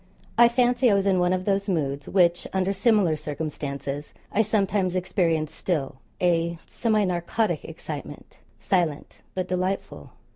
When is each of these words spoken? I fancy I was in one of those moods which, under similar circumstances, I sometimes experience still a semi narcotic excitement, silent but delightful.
I 0.35 0.47
fancy 0.49 0.89
I 0.89 0.95
was 0.95 1.05
in 1.05 1.19
one 1.19 1.31
of 1.31 1.45
those 1.45 1.69
moods 1.69 2.09
which, 2.09 2.47
under 2.53 2.73
similar 2.73 3.15
circumstances, 3.15 4.15
I 4.31 4.41
sometimes 4.41 4.95
experience 4.95 5.53
still 5.53 5.97
a 6.19 6.57
semi 6.65 7.05
narcotic 7.05 7.63
excitement, 7.63 8.39
silent 8.59 9.21
but 9.35 9.47
delightful. 9.47 10.13